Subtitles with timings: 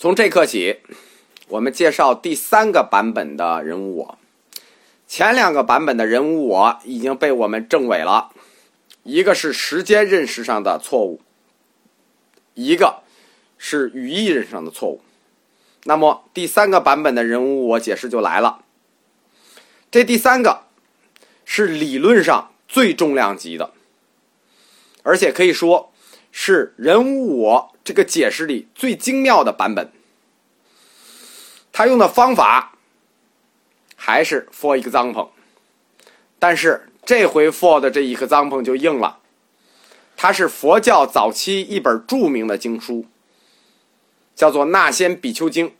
[0.00, 0.76] 从这刻起，
[1.48, 4.18] 我们介绍第三个版本的人物我。
[5.08, 8.30] 前两个版本的人物我已经被我们证伪了，
[9.02, 11.20] 一个是时间认识上的错误，
[12.54, 13.02] 一个
[13.56, 15.00] 是语义认识上的错误。
[15.82, 18.60] 那么第三个版本的人物我解释就来了。
[19.90, 20.62] 这第三个
[21.44, 23.72] 是理论上最重量级的，
[25.02, 25.92] 而且可以说
[26.32, 29.92] 是人无我这个解释里最精妙的版本。
[31.72, 32.74] 他用的方法。
[34.00, 35.30] 还是 for example，
[36.38, 39.18] 但是这回 for 的这一个 example 就硬了，
[40.16, 43.06] 它是佛教早期一本著名的经书，
[44.36, 45.70] 叫做《那仙比丘经》。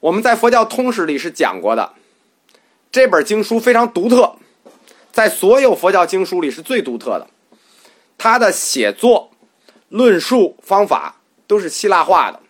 [0.00, 1.94] 我们在佛教通史里是讲过的，
[2.90, 4.36] 这本经书非常独特，
[5.12, 7.28] 在所有佛教经书里是最独特的，
[8.18, 9.30] 他的写作、
[9.88, 12.40] 论述方法都是希腊化的，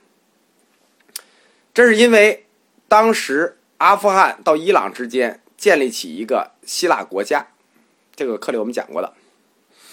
[1.73, 2.47] 这是因为
[2.89, 3.55] 当时。
[3.79, 7.47] 阿富汗到伊朗之间建立起一个希腊国家，
[8.17, 9.15] 这个课里我们讲过的。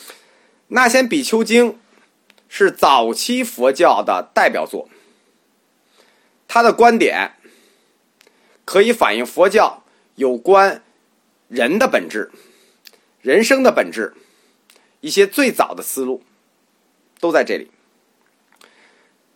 [0.70, 1.74] 《那先比丘经》
[2.50, 4.90] 是早期佛教的代表作，
[6.48, 7.34] 他的观点
[8.66, 9.84] 可以反映佛教
[10.16, 10.84] 有关
[11.48, 12.32] 人的本质、
[13.22, 14.16] 人生的本质
[15.06, 16.24] 一些最早的思路
[17.20, 17.70] 都在这里，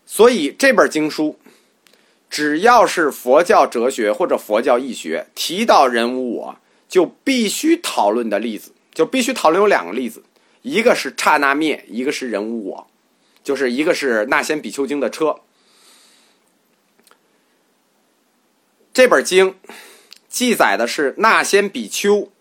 [0.04, 1.40] 所以这本经书。
[2.28, 10.24] 只要是佛教哲学或者佛教义学提到人无我，就必须讨论的例子，就必须讨论有两个例子，
[10.64, 12.88] 一个是刹那灭，一个是人无我，
[13.44, 15.42] 就是一个是那仙比丘经的车。
[18.92, 19.56] 这本经
[20.28, 22.32] 记载的是那仙比丘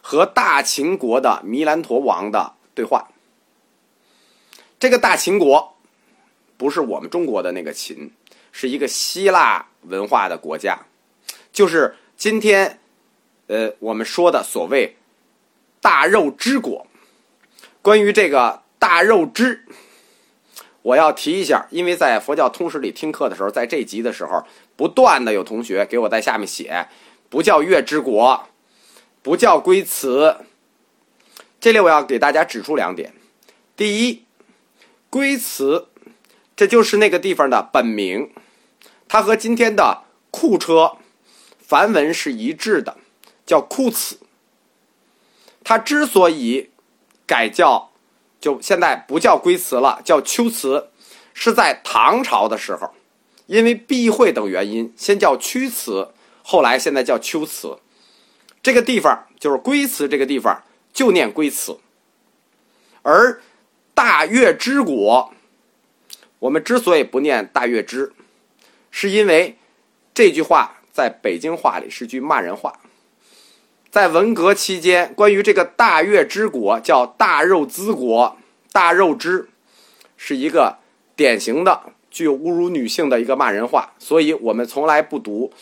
[0.00, 3.08] 和大秦国的弥兰陀王的对话。
[4.78, 5.76] 这个大秦国
[6.56, 8.12] 不是我们中国的那个秦。
[8.56, 10.86] 是一个希腊文化的国家，
[11.52, 12.78] 就是今天，
[13.48, 14.94] 呃，我们说的所谓
[15.82, 16.86] “大肉之国”。
[17.82, 19.64] 关于这个“大肉之”，
[20.82, 24.46] 我要提一下，因为在佛教通史里听课的时候，在这集的时候，
[24.76, 26.86] 不断的有同学给我在下面写，
[27.28, 28.46] 不叫月之国，
[29.20, 30.36] 不叫龟兹。
[31.64, 33.14] 这里我要给大家指出两点：
[33.74, 34.24] 第一，
[35.08, 35.88] 龟兹，
[36.54, 38.30] 这就是那个地方的本名。
[39.08, 40.98] 它和今天的库车
[41.58, 42.98] 梵文是一致的，
[43.46, 44.18] 叫库此。
[45.62, 46.68] 它之所以
[47.26, 47.92] 改叫，
[48.38, 50.90] 就现在不叫龟兹了，叫龟兹，
[51.32, 52.90] 是在唐朝的时候，
[53.46, 56.10] 因为避讳等原因，先叫屈兹，
[56.42, 57.78] 后来现在叫秋兹。
[58.62, 60.62] 这个地方就是龟兹，这个地方
[60.94, 61.78] 就念龟兹。
[63.02, 63.42] 而
[63.92, 65.34] 大月之国，
[66.38, 68.14] 我们之所以不念大月之。
[68.90, 69.58] 是因为
[70.14, 72.80] 这句话在北京话里是句骂人话。
[73.90, 78.38] 在文革期间，关于这个大月之国叫大肉之国，
[78.72, 79.48] 大肉之
[80.16, 80.78] 是一个
[81.14, 85.52] 典型的具有侮辱女性的一个骂人话，所以我们从来不读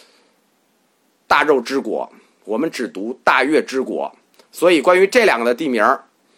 [1.26, 2.12] 大肉之国，
[2.44, 4.14] 我们只读大月之国。
[4.52, 5.84] 所以关于这两个的地名，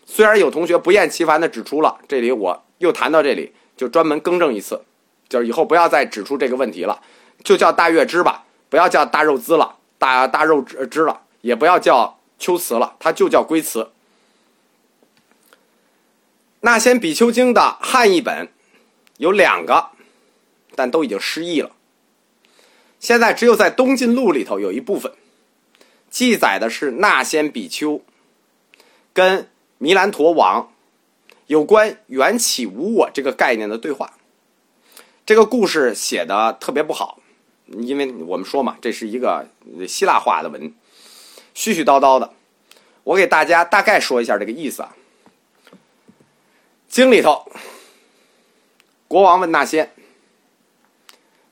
[0.07, 4.83] 虽然有同学不厌其烦的指出了，这里我又谈到这里，就专门更正一次。
[5.29, 7.03] 就是以后不要再指出这个问题了，
[7.43, 13.91] 就叫大月支吧，不要叫大肉资了，大大肉支了，也不要叫秋瓷了，它就叫龟瓷。
[16.61, 18.49] 那先比丘经的汉译本
[19.17, 19.89] 有两个，
[20.77, 21.71] 但都已经失忆了。
[23.01, 25.13] 现在只有在东晋录里头有一部分
[26.15, 28.01] 记载的是那先比丘
[29.13, 30.73] 跟弥兰陀王
[31.49, 34.15] 有关缘起无我这个概念的对话。
[35.27, 37.19] 这个故事写的特别不好，
[37.67, 39.49] 因为我们说嘛，这是一个
[39.89, 40.73] 希腊化的文，
[41.53, 42.33] 絮絮叨叨的。
[43.03, 44.95] 我给大家大概说一下这个意思啊。
[46.89, 47.51] 经里头，
[49.09, 49.93] 国王问那仙：“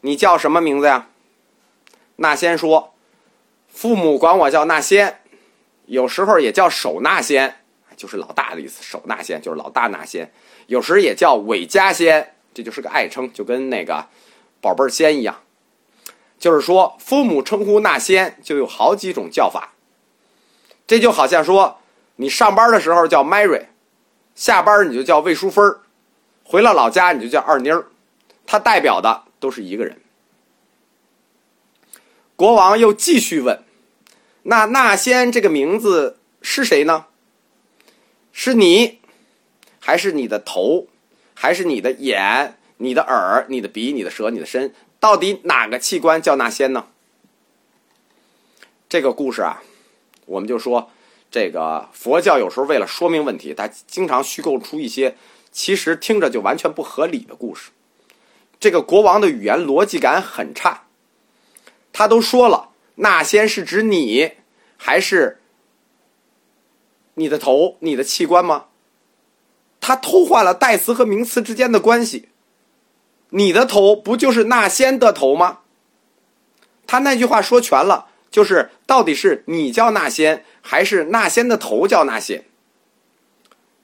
[0.03, 1.09] 你叫什么名字呀？”
[2.15, 2.92] 那仙说
[3.73, 5.21] ：“父母管我叫那仙，
[5.87, 7.57] 有时候也叫守那仙，
[7.97, 8.83] 就是老大的意思。
[8.83, 10.33] 守那仙就是老大那仙，
[10.67, 14.07] 有时也叫韦家仙。”这就是个爱称，就跟那个
[14.61, 15.41] 宝贝儿仙一样，
[16.39, 19.73] 就是说父母称呼那仙就有好几种叫法。
[20.87, 21.79] 这就好像说，
[22.17, 23.69] 你上班的时候叫 Mary，
[24.35, 25.81] 下班你就叫魏淑芬儿，
[26.45, 27.87] 回了老家你就叫二妮儿，
[28.45, 29.99] 它代表的都是一个人。
[32.43, 33.63] 国王又继续问
[34.43, 37.07] ：“那那仙这个名字是谁呢？
[38.33, 38.99] 是你，
[39.79, 40.89] 还是你的头？”
[41.35, 46.87] 还是你的眼、你的耳、你的鼻、你的舌、你的身，到底哪个器官叫那仙呢？
[48.89, 49.63] 这个故事啊，
[50.27, 50.91] 我们就说，
[51.31, 55.15] 这个佛教有时候为了说明问题，它经常虚构出一些
[55.53, 57.71] 其实听着就完全不合理的故事。
[58.59, 60.87] 这个国王的语言逻辑感很差，
[61.93, 64.33] 他都说了，那仙是指你，
[64.77, 65.41] 还是
[67.15, 68.67] 你的头、你的器官吗？
[69.81, 72.29] 他偷换了代词和名词之间的关系。
[73.31, 75.61] 你的头不就是那仙的头吗？
[76.87, 82.45] 他那句话说全了，就是到底是你叫那仙，还是那仙的头叫那仙？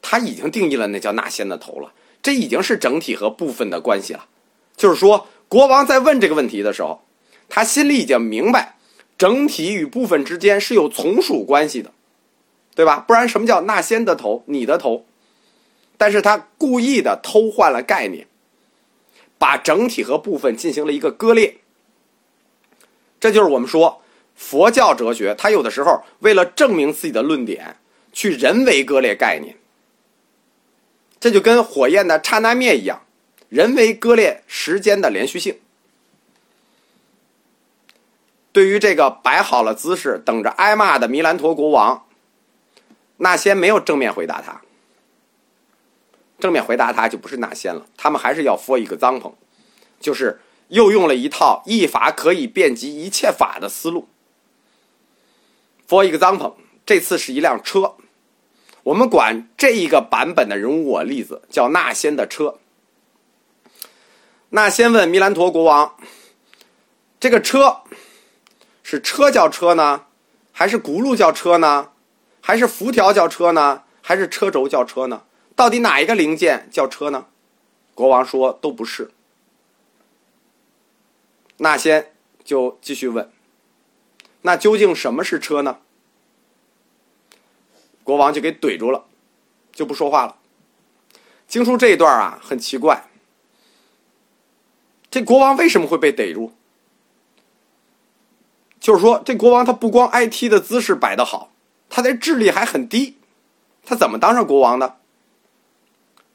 [0.02, 4.26] 他已经定义了那叫那仙的头了，这已经是整体和部分的关系了。
[4.76, 7.02] 就是说，国王在问这个问题的时候，
[7.49, 8.77] 他心里已经明白，
[9.17, 11.93] 整体与部分之间是有从属关系的，
[12.75, 13.05] 对吧？
[13.06, 15.05] 不然什么叫那仙的头，你的头？
[15.97, 18.29] 但是他故意的偷换了概念，
[19.39, 21.56] 把整体和部分进行了一个割裂。
[23.19, 24.03] 这就是我们说
[24.37, 27.77] 佛教哲学，它有的时候为了证明自己的论点，
[28.12, 29.56] 去人为割裂概念。
[31.19, 33.03] 这就跟火焰的刹那灭一样，
[33.49, 35.59] 人为割裂时间的连续性。
[38.53, 42.06] 对于这个摆好了姿势等着挨骂的弥兰陀国王，
[43.19, 44.62] 那些没有正面回答他。
[46.39, 49.35] 正面回答他就不是那仙了，他们还是要说一个脏棚，
[50.00, 54.09] 就是又用了一套一法可以遍及一切法的思路。
[55.89, 56.55] 说一个脏棚，
[56.87, 57.97] 这次是一辆车，
[58.85, 62.59] 我们管这一个版本的人物我例子叫那仙的车。
[64.50, 65.97] 那仙问弥兰陀国王
[67.19, 67.83] ：“这个车
[68.90, 70.06] 是车叫车呢，
[70.50, 71.93] 还是轱辘叫车呢，
[72.40, 75.25] 还是辐条叫车呢，还是车轴叫车呢？”
[75.55, 77.26] 到底哪一个零件叫车呢？
[77.94, 79.11] 国王说都不是。
[81.58, 83.31] 那先就继续问，
[84.40, 85.81] 那究竟什么是车呢？
[88.02, 89.05] 国王就给怼住了，
[89.70, 90.37] 就不说话了。
[91.46, 93.06] 经书这一段啊，很奇怪，
[95.11, 96.55] 这国王为什么会被逮住？
[98.88, 101.52] 就是说，这国王他不光 IT 的姿势摆得好，
[101.90, 103.19] 他的智力还很低，
[103.85, 104.96] 他怎么当上国王的？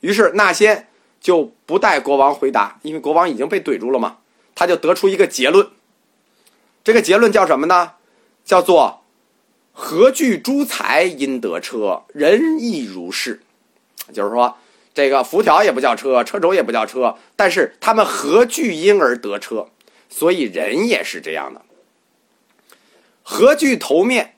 [0.02, 0.88] 于是那仙
[1.20, 4.18] 就不带国王回答，因为国王已经被怼住了嘛。
[4.54, 5.68] 他就得出一个结论，
[6.84, 7.94] 这个结论叫什么呢？
[8.46, 9.02] 叫做
[9.74, 13.42] “何惧诸才因得车，人亦如是”。
[14.14, 14.58] 就是说，
[14.94, 19.70] 这个辐条也不叫车，车轴也不叫车，但是他们何惧因而得车？
[20.08, 21.63] 所以人也是这样的。
[23.44, 24.38] 何惧头面，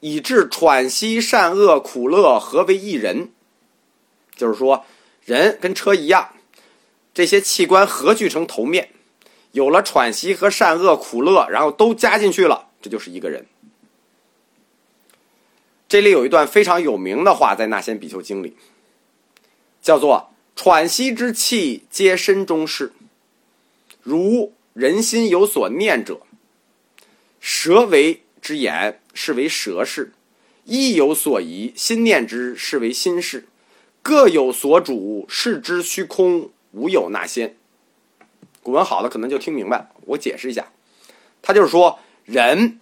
[0.00, 3.32] 以致喘息善恶苦乐合为一人？
[4.34, 4.86] 就是说。
[5.26, 6.30] 人跟车一样，
[7.12, 8.90] 这些器官合聚成头面，
[9.52, 13.44] 有了喘息和善恶苦乐，然后都加进去了，这就是一个人。
[15.86, 18.56] 这里有一段非常有名的话，在《那仙比丘经》里，
[19.82, 22.92] 叫做“喘息之气，皆身中事；
[24.02, 26.20] 如人心有所念者，
[27.40, 30.12] 舌为之言，是为舌事；
[30.62, 33.48] 意有所疑，心念之，是为心事。”
[34.04, 37.56] 各有所主，视之虚空，无有那仙。
[38.62, 40.70] 古文好的可能就听明白了，我解释一下，
[41.42, 42.78] 他就是说，人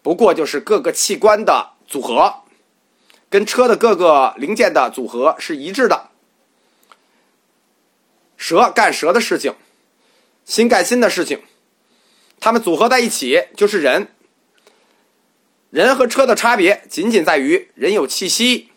[0.00, 2.36] 不过就是各个器官的组合，
[3.28, 6.08] 跟车的各个零件的组合是一致的。
[8.38, 9.54] 蛇干蛇的事情，
[10.46, 11.42] 心干心的事情，
[12.40, 14.08] 他们组合在一起就是人。
[15.72, 18.68] 人和车的差别仅仅在于人有气息，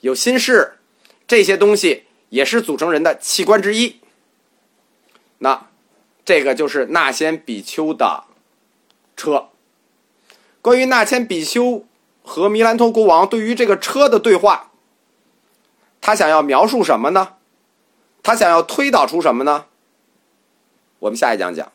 [0.00, 0.74] 有心事。
[1.26, 3.98] 这些东西也是组成人的器官之一。
[5.38, 5.68] 那
[6.22, 8.24] 这个就是那仙比丘的
[9.16, 9.48] 车。
[10.60, 11.86] 关于那仙比丘
[12.22, 14.70] 和弥兰陀国王对于这个车的对话，
[16.02, 17.36] 他想要描述什么呢？
[18.22, 19.64] 他想要推导出什么呢？
[20.98, 21.72] 我们下一讲讲。